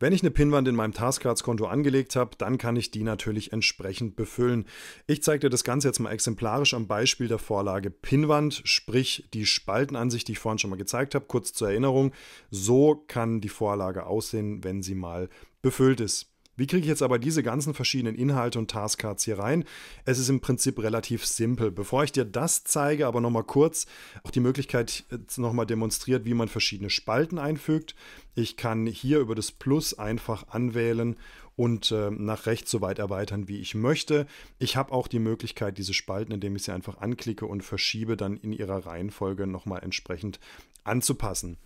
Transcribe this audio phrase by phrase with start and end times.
[0.00, 4.16] Wenn ich eine Pinwand in meinem Taskcards-Konto angelegt habe, dann kann ich die natürlich entsprechend
[4.16, 4.66] befüllen.
[5.06, 9.46] Ich zeige dir das Ganze jetzt mal exemplarisch am Beispiel der Vorlage Pinwand, sprich die
[9.46, 11.26] Spaltenansicht, die ich vorhin schon mal gezeigt habe.
[11.26, 12.12] Kurz zur Erinnerung,
[12.50, 15.28] so kann die Vorlage aussehen, wenn sie mal
[15.62, 16.33] befüllt ist.
[16.56, 19.64] Wie kriege ich jetzt aber diese ganzen verschiedenen Inhalte und Taskcards hier rein?
[20.04, 21.70] Es ist im Prinzip relativ simpel.
[21.70, 23.86] Bevor ich dir das zeige, aber nochmal kurz
[24.22, 25.04] auch die Möglichkeit
[25.36, 27.94] nochmal demonstriert, wie man verschiedene Spalten einfügt.
[28.34, 31.16] Ich kann hier über das Plus einfach anwählen
[31.56, 34.26] und äh, nach rechts so weit erweitern, wie ich möchte.
[34.58, 38.36] Ich habe auch die Möglichkeit, diese Spalten, indem ich sie einfach anklicke und verschiebe, dann
[38.36, 40.40] in ihrer Reihenfolge nochmal entsprechend
[40.82, 41.56] anzupassen.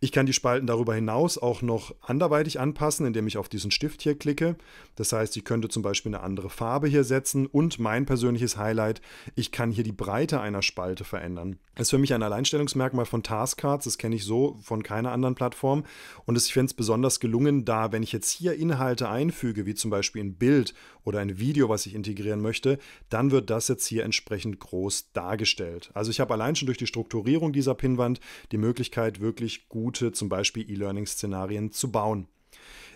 [0.00, 4.02] Ich kann die Spalten darüber hinaus auch noch anderweitig anpassen, indem ich auf diesen Stift
[4.02, 4.56] hier klicke.
[4.94, 9.00] Das heißt, ich könnte zum Beispiel eine andere Farbe hier setzen und mein persönliches Highlight,
[9.34, 11.58] ich kann hier die Breite einer Spalte verändern.
[11.74, 15.34] Das ist für mich ein Alleinstellungsmerkmal von Taskcards, das kenne ich so von keiner anderen
[15.34, 15.84] Plattform
[16.24, 19.90] und ich finde es besonders gelungen, da wenn ich jetzt hier Inhalte einfüge, wie zum
[19.90, 20.74] Beispiel ein Bild
[21.04, 25.90] oder ein Video, was ich integrieren möchte, dann wird das jetzt hier entsprechend groß dargestellt.
[25.94, 28.20] Also ich habe allein schon durch die Strukturierung dieser Pinwand
[28.52, 32.28] die Möglichkeit, wirklich gute zum Beispiel E-Learning-Szenarien zu bauen.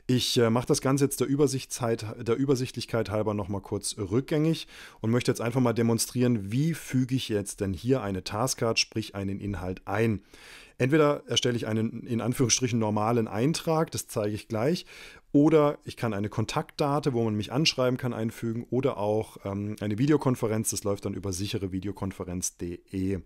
[0.06, 4.66] Ich äh, mache das Ganze jetzt der, der Übersichtlichkeit halber nochmal kurz rückgängig
[5.00, 9.14] und möchte jetzt einfach mal demonstrieren, wie füge ich jetzt denn hier eine Taskcard, sprich
[9.14, 10.22] einen Inhalt ein.
[10.78, 14.86] Entweder erstelle ich einen in Anführungsstrichen normalen Eintrag, das zeige ich gleich,
[15.30, 19.98] oder ich kann eine Kontaktdate, wo man mich anschreiben kann, einfügen, oder auch ähm, eine
[19.98, 23.20] Videokonferenz, das läuft dann über sicherevideokonferenz.de.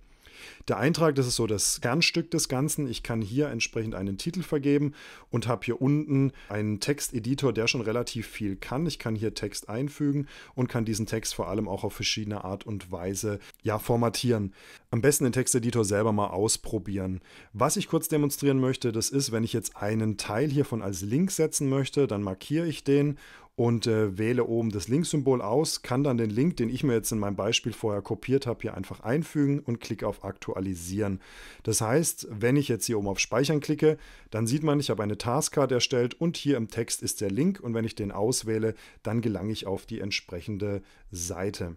[0.68, 2.88] Der Eintrag, das ist so das Kernstück des Ganzen.
[2.88, 4.94] Ich kann hier entsprechend einen Titel vergeben
[5.30, 8.86] und habe hier unten einen Texteditor, der schon relativ viel kann.
[8.86, 12.66] Ich kann hier Text einfügen und kann diesen Text vor allem auch auf verschiedene Art
[12.66, 14.52] und Weise ja, formatieren.
[14.90, 17.20] Am besten den Texteditor selber mal ausprobieren.
[17.52, 21.30] Was ich kurz demonstrieren möchte, das ist, wenn ich jetzt einen Teil hiervon als Link
[21.30, 23.18] setzen möchte, dann markiere ich den
[23.56, 27.12] und äh, wähle oben das Link-Symbol aus, kann dann den Link, den ich mir jetzt
[27.12, 31.20] in meinem Beispiel vorher kopiert habe, hier einfach einfügen und klicke auf Aktualisieren.
[31.62, 33.96] Das heißt, wenn ich jetzt hier oben auf Speichern klicke,
[34.30, 37.60] dann sieht man, ich habe eine Taskcard erstellt und hier im Text ist der Link
[37.60, 41.76] und wenn ich den auswähle, dann gelange ich auf die entsprechende Seite.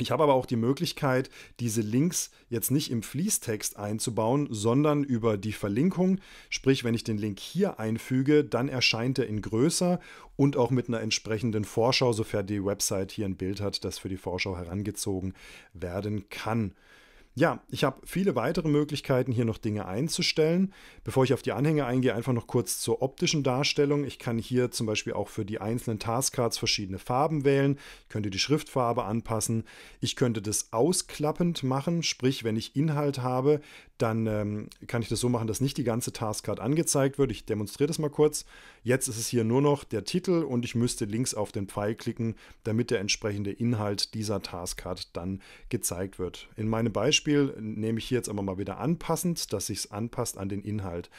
[0.00, 1.28] Ich habe aber auch die Möglichkeit,
[1.60, 6.20] diese Links jetzt nicht im Fließtext einzubauen, sondern über die Verlinkung.
[6.48, 10.00] Sprich, wenn ich den Link hier einfüge, dann erscheint er in größer
[10.36, 14.08] und auch mit einer entsprechenden Vorschau, sofern die Website hier ein Bild hat, das für
[14.08, 15.34] die Vorschau herangezogen
[15.74, 16.72] werden kann.
[17.36, 20.74] Ja, ich habe viele weitere Möglichkeiten, hier noch Dinge einzustellen.
[21.04, 24.04] Bevor ich auf die Anhänge eingehe, einfach noch kurz zur optischen Darstellung.
[24.04, 27.78] Ich kann hier zum Beispiel auch für die einzelnen Taskcards verschiedene Farben wählen.
[28.02, 29.64] Ich könnte die Schriftfarbe anpassen.
[30.00, 33.60] Ich könnte das ausklappend machen, sprich, wenn ich Inhalt habe,
[34.02, 37.30] dann ähm, kann ich das so machen, dass nicht die ganze Taskcard angezeigt wird.
[37.30, 38.44] Ich demonstriere das mal kurz.
[38.82, 41.94] Jetzt ist es hier nur noch der Titel und ich müsste links auf den Pfeil
[41.94, 42.34] klicken,
[42.64, 46.48] damit der entsprechende Inhalt dieser Taskcard dann gezeigt wird.
[46.56, 50.38] In meinem Beispiel nehme ich hier jetzt aber mal wieder anpassend, dass sich es anpasst
[50.38, 51.10] an den Inhalt.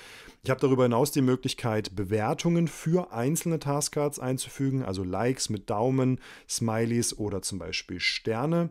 [0.43, 6.19] Ich habe darüber hinaus die Möglichkeit, Bewertungen für einzelne Taskcards einzufügen, also Likes mit Daumen,
[6.49, 8.69] Smileys oder zum Beispiel Sterne.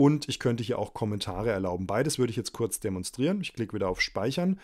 [0.00, 1.86] Und ich könnte hier auch Kommentare erlauben.
[1.86, 3.42] Beides würde ich jetzt kurz demonstrieren.
[3.42, 4.58] Ich klicke wieder auf Speichern.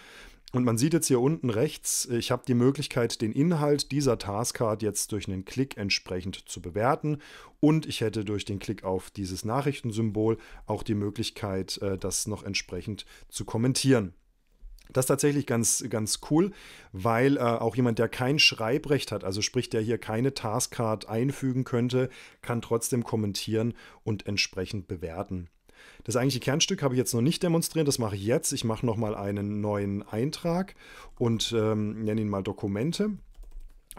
[0.52, 4.80] Und man sieht jetzt hier unten rechts, ich habe die Möglichkeit, den Inhalt dieser Taskcard
[4.80, 7.18] jetzt durch einen Klick entsprechend zu bewerten.
[7.60, 12.42] Und ich hätte durch den Klick auf dieses Nachrichtensymbol auch die Möglichkeit, äh, das noch
[12.42, 14.14] entsprechend zu kommentieren.
[14.92, 16.52] Das ist tatsächlich ganz, ganz cool,
[16.92, 21.64] weil äh, auch jemand, der kein Schreibrecht hat, also sprich, der hier keine Taskcard einfügen
[21.64, 22.08] könnte,
[22.42, 25.48] kann trotzdem kommentieren und entsprechend bewerten.
[26.04, 28.52] Das eigentliche Kernstück habe ich jetzt noch nicht demonstriert, das mache ich jetzt.
[28.52, 30.74] Ich mache nochmal einen neuen Eintrag
[31.18, 33.10] und ähm, nenne ihn mal Dokumente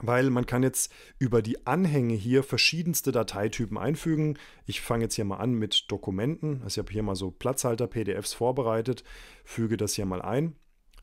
[0.02, 4.38] weil man kann jetzt über die Anhänge hier verschiedenste Dateitypen einfügen.
[4.66, 6.62] Ich fange jetzt hier mal an mit Dokumenten.
[6.64, 9.04] Also ich habe hier mal so Platzhalter-PDFs vorbereitet,
[9.44, 10.56] füge das hier mal ein.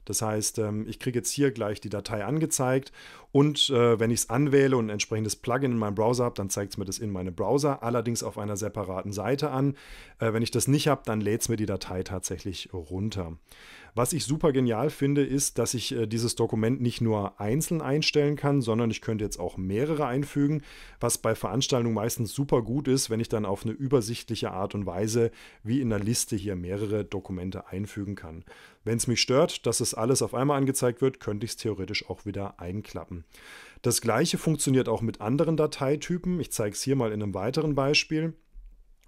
[0.05, 2.93] Das heißt, ähm, ich kriege jetzt hier gleich die Datei angezeigt
[3.33, 6.51] und äh, wenn ich es anwähle und ein entsprechendes Plugin in meinem Browser habe, dann
[6.51, 9.75] zeigt es mir das in meinem Browser, allerdings auf einer separaten Seite an.
[10.19, 13.37] Äh, wenn ich das nicht habe, dann lädt es mir die Datei tatsächlich runter.
[13.96, 18.35] Was ich super genial finde, ist, dass ich äh, dieses Dokument nicht nur einzeln einstellen
[18.35, 20.62] kann, sondern ich könnte jetzt auch mehrere einfügen,
[20.99, 24.85] was bei Veranstaltungen meistens super gut ist, wenn ich dann auf eine übersichtliche Art und
[24.85, 25.31] Weise
[25.62, 28.44] wie in der Liste hier mehrere Dokumente einfügen kann.
[28.82, 32.11] Wenn es mich stört, dass es alles auf einmal angezeigt wird, könnte ich es theoretisch
[32.11, 33.25] auch wieder einklappen.
[33.82, 36.41] Das gleiche funktioniert auch mit anderen Dateitypen.
[36.41, 38.35] Ich zeige es hier mal in einem weiteren Beispiel.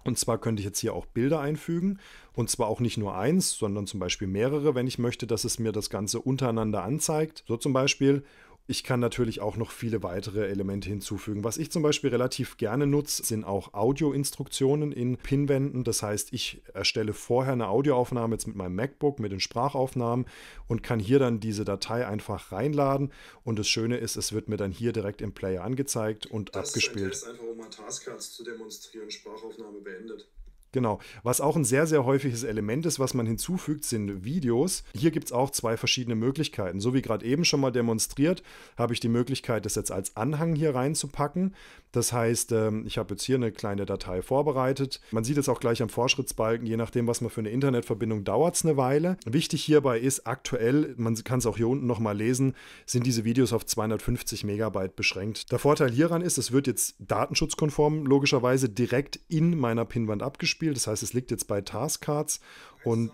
[0.03, 1.99] Und zwar könnte ich jetzt hier auch Bilder einfügen.
[2.33, 5.59] Und zwar auch nicht nur eins, sondern zum Beispiel mehrere, wenn ich möchte, dass es
[5.59, 7.43] mir das Ganze untereinander anzeigt.
[7.47, 8.23] So zum Beispiel.
[8.69, 11.45] Ich kann natürlich auch noch viele weitere Elemente hinzufügen.
[11.45, 15.85] Was ich zum Beispiel relativ gerne nutze, sind auch Audioinstruktionen in Pinwänden.
[15.85, 20.25] Das heißt, ich erstelle vorher eine Audioaufnahme jetzt mit meinem MacBook, mit den Sprachaufnahmen
[20.67, 23.13] und kann hier dann diese Datei einfach reinladen.
[23.45, 26.67] Und das Schöne ist, es wird mir dann hier direkt im Player angezeigt und das
[26.67, 27.11] abgespielt.
[27.11, 29.09] Das ist ein Test, einfach um mal Taskcards zu demonstrieren.
[29.09, 30.27] Sprachaufnahme beendet.
[30.71, 30.99] Genau.
[31.23, 34.83] Was auch ein sehr, sehr häufiges Element ist, was man hinzufügt, sind Videos.
[34.93, 36.79] Hier gibt es auch zwei verschiedene Möglichkeiten.
[36.79, 38.43] So wie gerade eben schon mal demonstriert,
[38.77, 41.55] habe ich die Möglichkeit, das jetzt als Anhang hier reinzupacken.
[41.93, 44.99] Das heißt, ähm, ich habe jetzt hier eine kleine Datei vorbereitet.
[45.11, 48.55] Man sieht es auch gleich am Vorschrittsbalken, je nachdem, was man für eine Internetverbindung dauert
[48.55, 49.17] es eine Weile.
[49.25, 52.53] Wichtig hierbei ist aktuell, man kann es auch hier unten nochmal lesen,
[52.85, 55.51] sind diese Videos auf 250 Megabyte beschränkt.
[55.51, 60.73] Der Vorteil hieran ist, es wird jetzt datenschutzkonform logischerweise direkt in meiner Pinwand abgespielt Beispiel.
[60.73, 62.39] Das heißt, es liegt jetzt bei Taskcards
[62.83, 63.11] und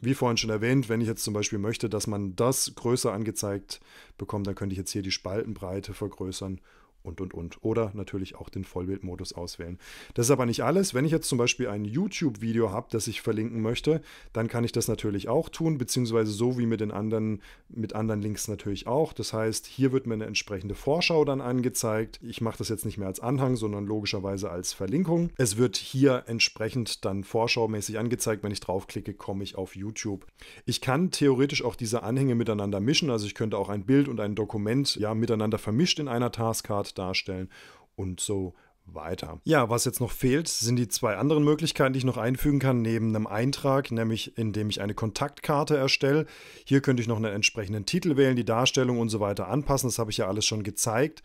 [0.00, 3.80] wie vorhin schon erwähnt, wenn ich jetzt zum Beispiel möchte, dass man das größer angezeigt
[4.16, 6.60] bekommt, dann könnte ich jetzt hier die Spaltenbreite vergrößern
[7.08, 7.58] und, und, und.
[7.62, 9.78] Oder natürlich auch den Vollbildmodus auswählen.
[10.14, 10.94] Das ist aber nicht alles.
[10.94, 14.00] Wenn ich jetzt zum Beispiel ein YouTube-Video habe, das ich verlinken möchte,
[14.32, 18.22] dann kann ich das natürlich auch tun, beziehungsweise so wie mit den anderen, mit anderen
[18.22, 19.12] Links natürlich auch.
[19.12, 22.20] Das heißt, hier wird mir eine entsprechende Vorschau dann angezeigt.
[22.22, 25.30] Ich mache das jetzt nicht mehr als Anhang, sondern logischerweise als Verlinkung.
[25.36, 28.42] Es wird hier entsprechend dann vorschaumäßig angezeigt.
[28.42, 30.26] Wenn ich draufklicke, komme ich auf YouTube.
[30.66, 33.10] Ich kann theoretisch auch diese Anhänge miteinander mischen.
[33.10, 36.97] Also ich könnte auch ein Bild und ein Dokument ja miteinander vermischt in einer Taskcard
[36.98, 37.50] darstellen.
[37.96, 38.54] Und so
[38.94, 39.40] weiter.
[39.44, 42.82] Ja, was jetzt noch fehlt, sind die zwei anderen Möglichkeiten, die ich noch einfügen kann,
[42.82, 46.26] neben einem Eintrag, nämlich indem ich eine Kontaktkarte erstelle.
[46.64, 49.88] Hier könnte ich noch einen entsprechenden Titel wählen, die Darstellung und so weiter anpassen.
[49.88, 51.22] Das habe ich ja alles schon gezeigt.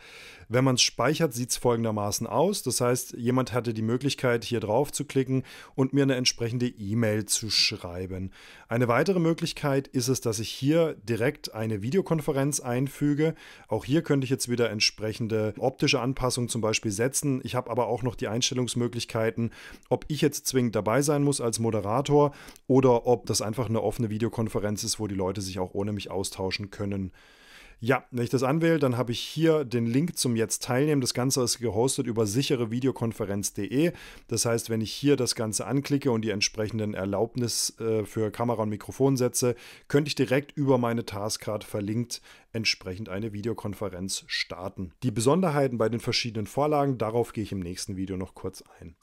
[0.50, 2.64] Wenn man es speichert, sieht es folgendermaßen aus.
[2.64, 5.44] Das heißt, jemand hatte die Möglichkeit, hier drauf zu klicken
[5.76, 8.32] und mir eine entsprechende E-Mail zu schreiben.
[8.68, 13.36] Eine weitere Möglichkeit ist es, dass ich hier direkt eine Videokonferenz einfüge.
[13.68, 17.42] Auch hier könnte ich jetzt wieder entsprechende optische Anpassungen zum Beispiel setzen.
[17.54, 19.52] Ich habe aber auch noch die Einstellungsmöglichkeiten,
[19.88, 22.34] ob ich jetzt zwingend dabei sein muss als Moderator
[22.66, 26.10] oder ob das einfach eine offene Videokonferenz ist, wo die Leute sich auch ohne mich
[26.10, 27.12] austauschen können.
[27.86, 31.02] Ja, wenn ich das anwähle, dann habe ich hier den Link zum Jetzt teilnehmen.
[31.02, 33.92] Das Ganze ist gehostet über sicherevideokonferenz.de.
[34.30, 38.64] Das heißt, wenn ich hier das Ganze anklicke und die entsprechenden Erlaubnis äh, für Kamera
[38.64, 39.56] und Mikrofon setze,
[39.90, 42.22] könnte ich direkt über meine Taskcard verlinkt
[42.54, 44.94] entsprechend eine Videokonferenz starten.
[45.04, 48.96] Die Besonderheiten bei den verschiedenen Vorlagen, darauf gehe ich im nächsten Video noch kurz ein.